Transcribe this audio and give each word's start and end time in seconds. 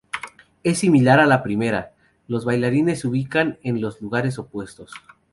Es 0.63 0.79
similar 0.79 1.19
a 1.19 1.27
la 1.27 1.43
primera, 1.43 1.93
los 2.27 2.43
bailarines 2.43 3.01
se 3.01 3.07
ubican 3.07 3.59
en 3.61 3.81
los 3.81 4.01
lugares 4.01 4.39
opuestos. 4.39 4.91